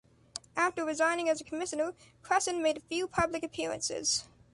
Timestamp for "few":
2.89-3.07